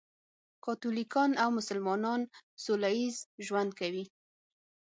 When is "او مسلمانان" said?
1.43-2.21